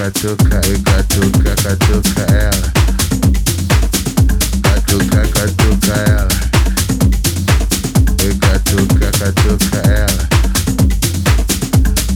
catuca 0.00 0.60
e 0.64 0.72
eh, 0.72 0.78
catuca, 0.78 1.54
catuca 1.62 2.24
ela. 2.32 2.48
Eh. 2.48 2.80
Catuca, 4.62 5.28
catuca 5.28 5.94
ela. 6.08 6.28
Eh. 8.18 8.26
E 8.26 8.34
catuca, 8.38 9.10
catuca 9.18 9.80
ela. 9.84 10.24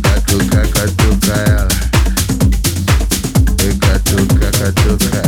Catuca, 0.00 0.62
catuca 0.68 1.34
ela. 1.46 1.68
E 3.62 3.74
catuca, 3.76 4.48
catuca 4.50 5.16
ela. 5.18 5.23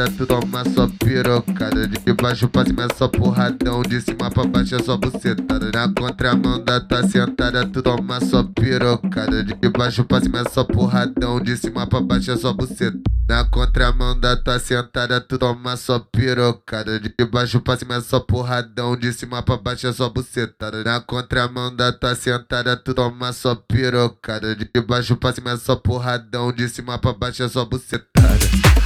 Sentada, 0.00 0.10
tu 0.10 0.26
toma 0.26 0.64
só 0.64 0.88
pirocada. 1.04 1.86
De 1.86 2.12
baixo 2.14 2.48
pra 2.48 2.64
cima 2.64 2.84
é 2.84 2.94
só 2.94 3.08
porradão, 3.08 3.82
de 3.82 4.00
cima 4.00 4.30
pra 4.30 4.44
baixo 4.44 4.76
é 4.76 4.82
só 4.82 4.96
bucetada. 4.96 5.70
Na 5.72 5.92
contramão 5.92 6.62
da 6.62 6.80
tua 6.80 7.06
sentada, 7.06 7.66
tu 7.66 7.82
toma 7.82 8.20
só 8.20 8.42
pirocada. 8.42 9.44
De 9.44 9.68
baixo 9.68 10.04
pra 10.04 10.20
cima 10.20 10.40
é 10.40 10.48
só 10.48 10.64
porradão, 10.64 11.40
de 11.40 11.56
cima 11.56 11.86
pra 11.86 12.00
baixo 12.00 12.30
é 12.30 12.36
só 12.36 12.52
buceta. 12.52 12.98
Na 13.28 13.44
contramão 13.44 14.18
da 14.18 14.36
tua 14.36 14.58
sentada, 14.58 15.20
tu 15.20 15.38
toma 15.38 15.76
só 15.76 15.98
pirocada. 15.98 16.98
De 16.98 17.12
baixo 17.26 17.60
pra 17.60 17.76
cima 17.76 17.96
é 17.96 18.00
só 18.00 18.20
porradão, 18.20 18.96
de 18.96 19.12
cima 19.12 19.42
pra 19.42 19.56
baixo 19.56 19.86
é 19.86 19.92
só 19.92 20.08
bucetada. 20.08 20.82
Na 20.82 21.00
contramão 21.00 21.74
da 21.74 21.92
tua 21.92 22.14
sentada, 22.14 22.76
tu 22.76 22.94
toma 22.94 23.32
só 23.32 23.54
pirocada. 23.54 24.56
De 24.56 24.80
baixo 24.80 25.16
pra 25.16 25.32
cima 25.32 25.52
é 25.52 25.56
só 25.56 25.76
porradão, 25.76 26.52
de 26.52 26.68
cima 26.68 26.98
pra 26.98 27.12
baixo 27.12 27.42
é 27.42 27.48
só 27.48 27.64
bucetada. 27.64 28.79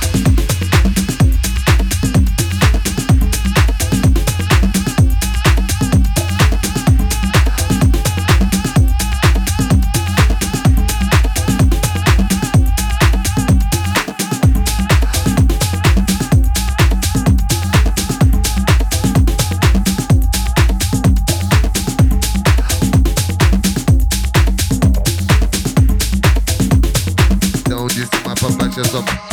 Cima 28.82 29.02
pra 29.02 29.23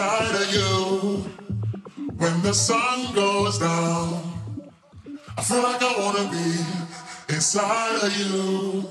inside 0.00 0.34
of 0.34 0.54
you 0.54 1.24
when 2.16 2.40
the 2.40 2.54
sun 2.54 3.14
goes 3.14 3.58
down. 3.58 4.22
I 5.36 5.42
feel 5.42 5.62
like 5.62 5.82
I 5.82 5.94
wanna 5.98 6.30
be 6.30 7.34
inside 7.34 8.02
of 8.02 8.16
you 8.16 8.88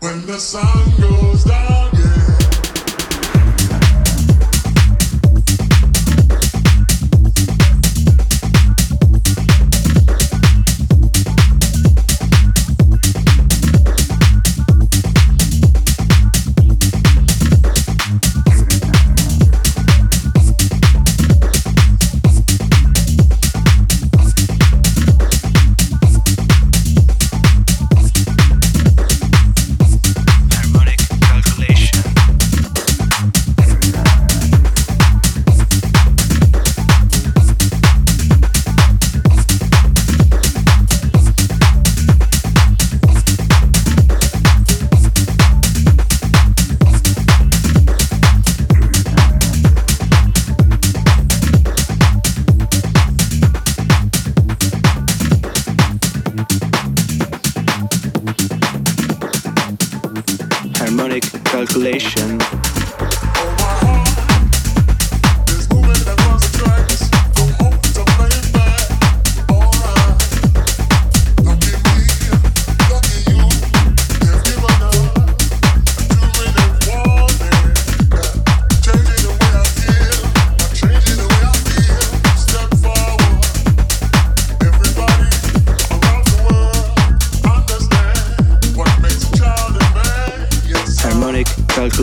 when 0.00 0.26
the 0.26 0.38
sun 0.38 0.84
goes 1.00 1.44
down. 1.44 1.90
Yeah. 1.94 2.17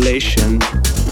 population. 0.06 1.05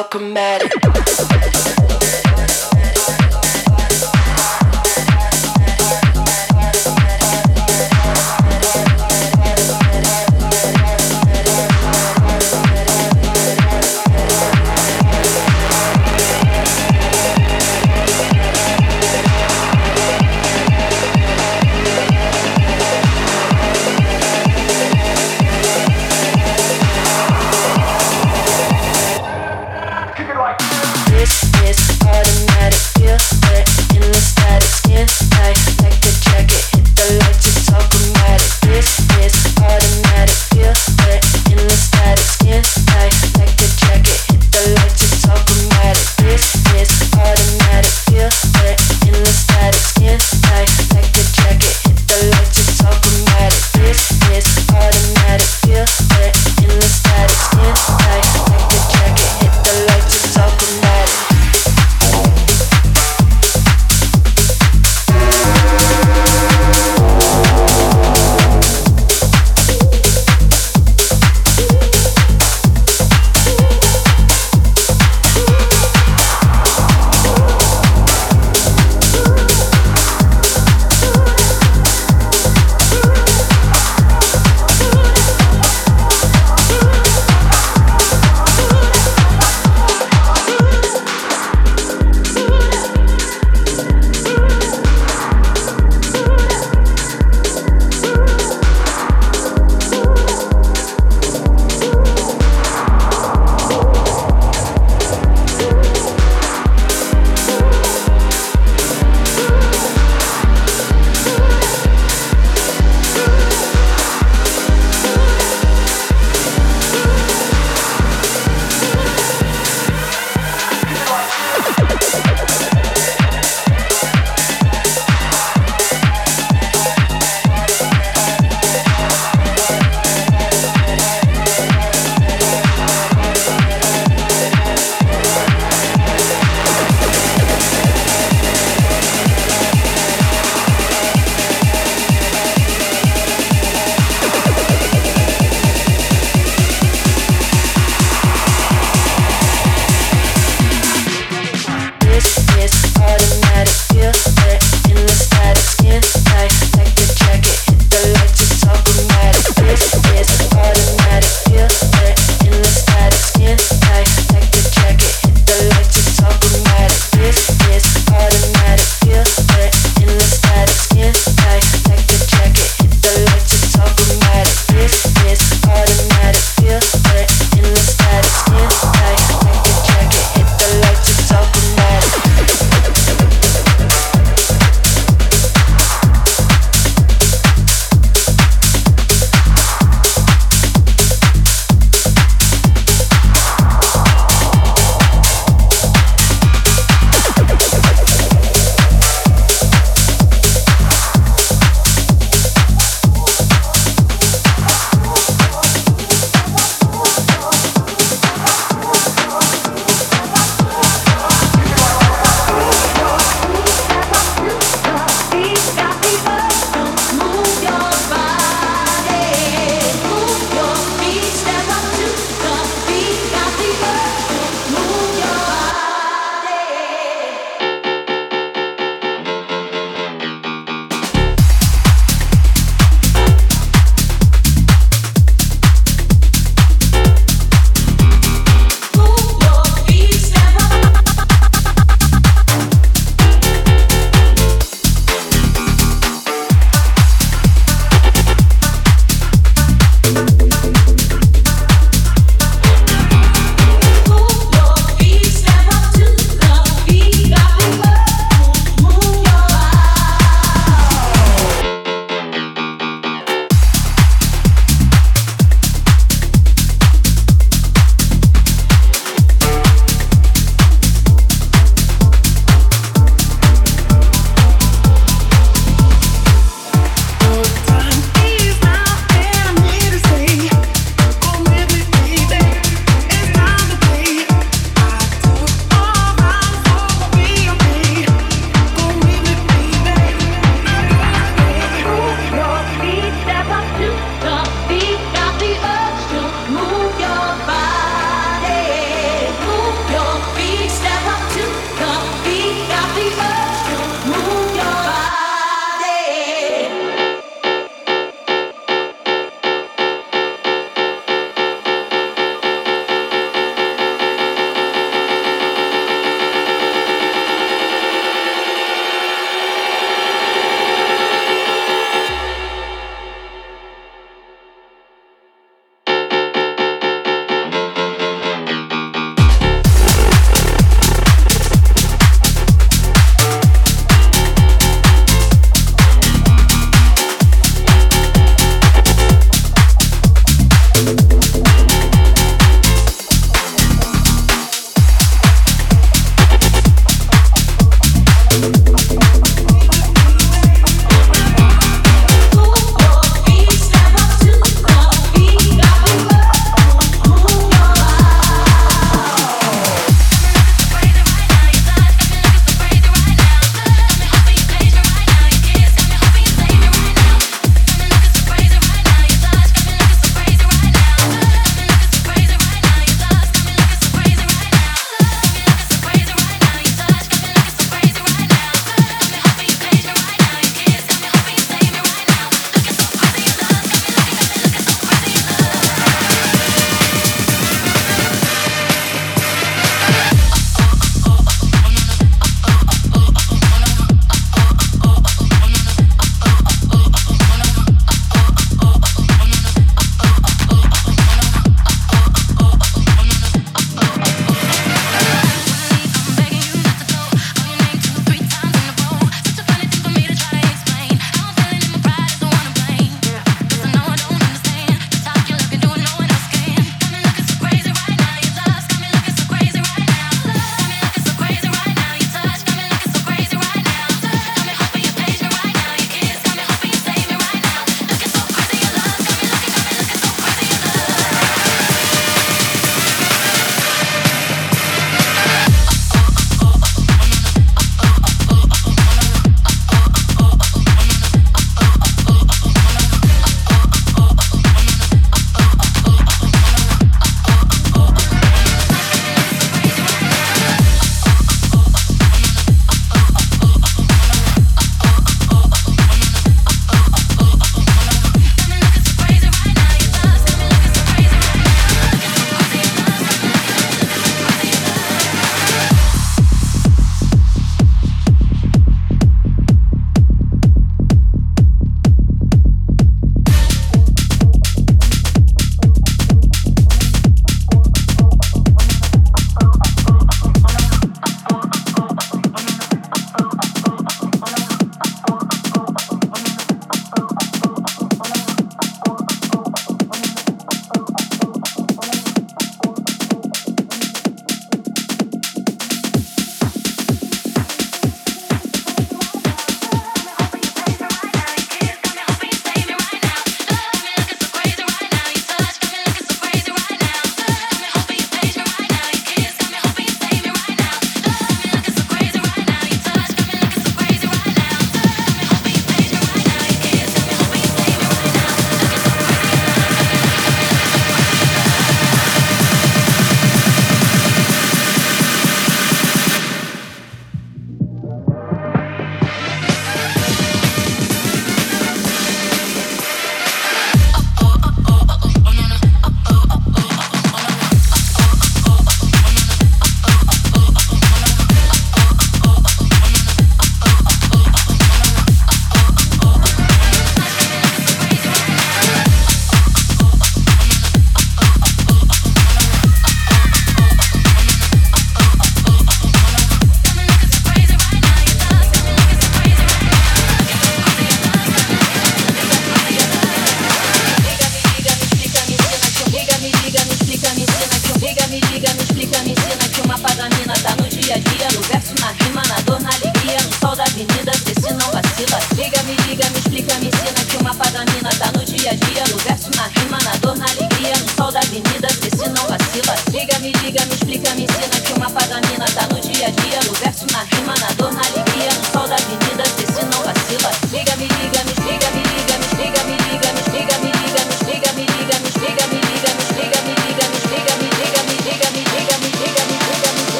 Lights, 0.00 0.59
it's 0.59 0.59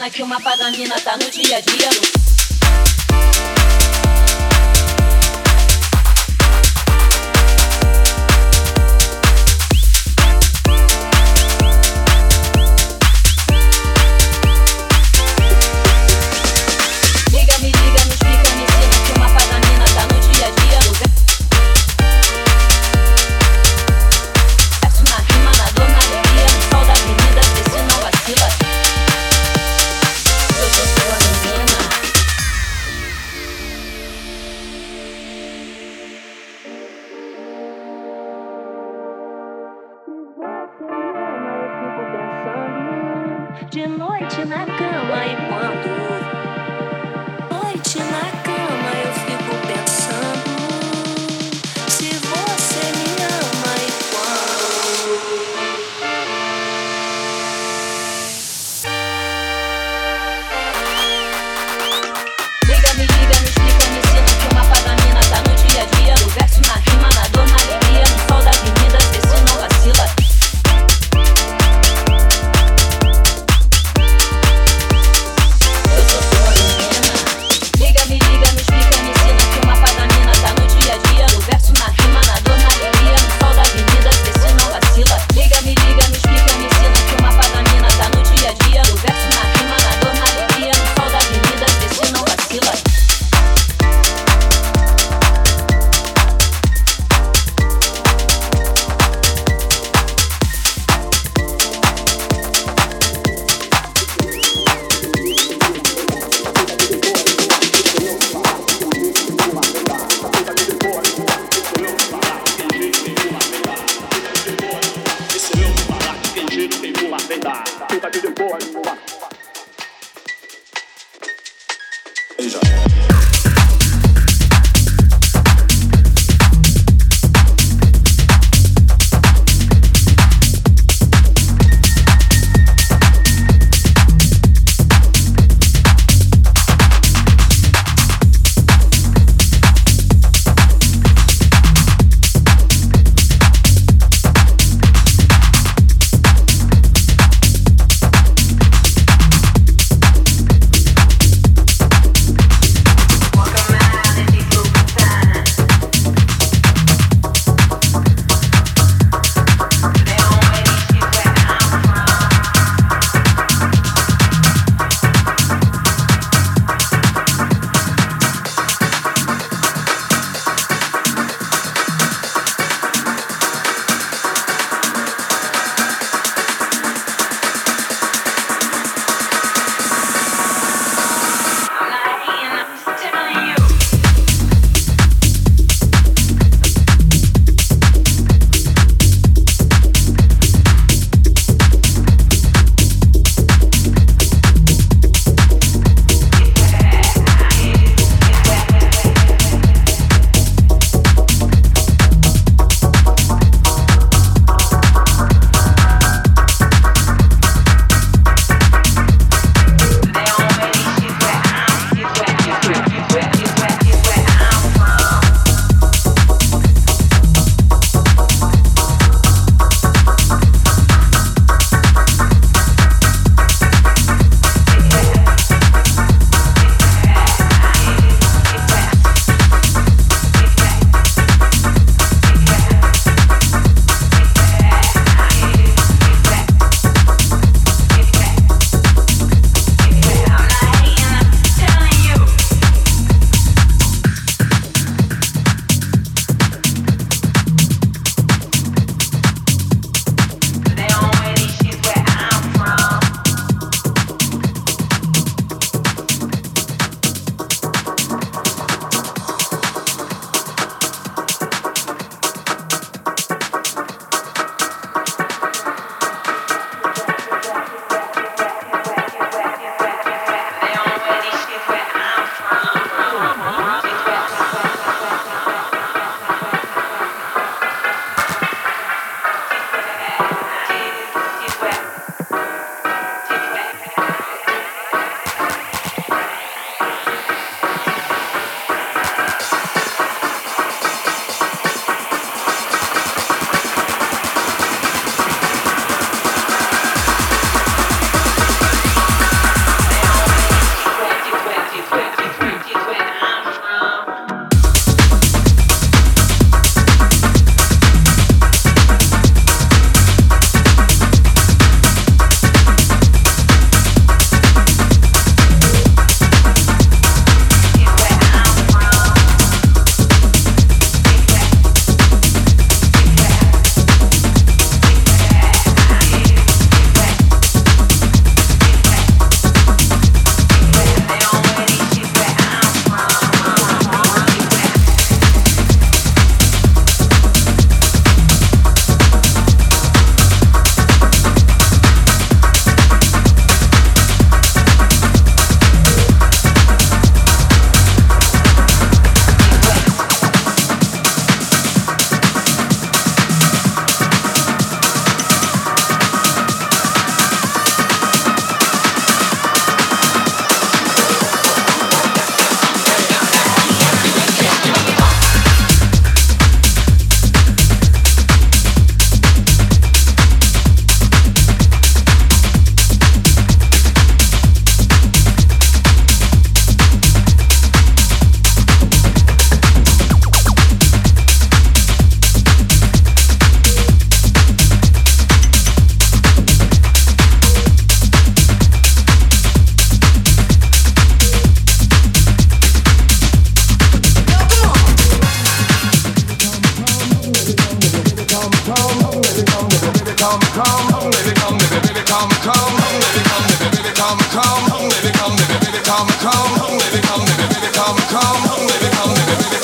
cena 0.00 0.08
que 0.08 0.22
uma 0.22 0.40
paganina 0.40 0.98
tá 1.00 1.16
no 1.18 1.30
dia 1.30 1.58
a 1.58 1.60
dia. 1.60 2.19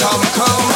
come, 0.07 0.31
come. 0.35 0.76